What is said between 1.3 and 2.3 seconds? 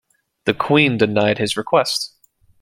his request.